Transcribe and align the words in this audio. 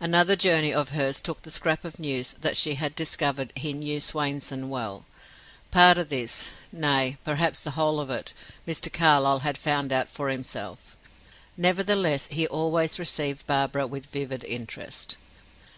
Another 0.00 0.34
journey 0.34 0.72
of 0.72 0.92
hers 0.92 1.20
took 1.20 1.42
the 1.42 1.50
scrap 1.50 1.84
of 1.84 1.98
news 1.98 2.34
that 2.40 2.56
she 2.56 2.76
had 2.76 2.94
discovered 2.94 3.52
he 3.54 3.74
knew 3.74 4.00
Swainson 4.00 4.70
well. 4.70 5.04
Part 5.70 5.98
of 5.98 6.08
this, 6.08 6.48
nay, 6.72 7.18
perhaps 7.22 7.62
the 7.62 7.72
whole 7.72 8.00
of 8.00 8.08
it, 8.08 8.32
Mr. 8.66 8.90
Carlyle 8.90 9.40
had 9.40 9.58
found 9.58 9.92
out 9.92 10.08
for 10.08 10.30
himself; 10.30 10.96
nevertheless 11.54 12.28
he 12.30 12.46
always 12.46 12.98
received 12.98 13.46
Barbara 13.46 13.86
with 13.86 14.06
vivid 14.06 14.42
interest. 14.44 15.18